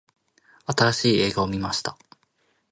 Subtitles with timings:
[0.65, 1.95] 新しい映画を観ました。